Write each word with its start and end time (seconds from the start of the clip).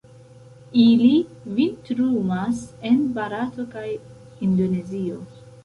Ili 0.83 1.11
vintrumas 1.59 2.63
en 2.91 2.99
Barato 3.21 3.69
kaj 3.77 3.87
Indonezio. 4.51 5.23